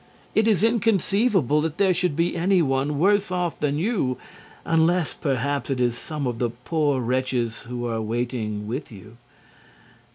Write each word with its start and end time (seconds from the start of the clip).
It 0.33 0.47
is 0.47 0.63
inconceivable 0.63 1.61
that 1.61 1.77
there 1.77 1.93
should 1.93 2.15
be 2.15 2.35
anyone 2.35 2.97
worse 2.97 3.29
off 3.31 3.59
than 3.59 3.77
you, 3.77 4.17
unless 4.65 5.13
perhaps 5.13 5.69
it 5.69 5.79
is 5.79 5.95
some 5.95 6.25
of 6.25 6.39
the 6.39 6.49
poor 6.49 6.99
wretches 6.99 7.59
who 7.69 7.85
are 7.85 8.01
waiting 8.01 8.65
with 8.65 8.91
you. 8.91 9.17